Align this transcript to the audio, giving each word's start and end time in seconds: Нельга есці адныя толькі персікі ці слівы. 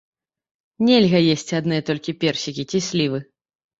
Нельга 0.87 1.19
есці 1.35 1.53
адныя 1.59 1.81
толькі 1.91 2.17
персікі 2.25 2.63
ці 2.73 2.85
слівы. 2.89 3.19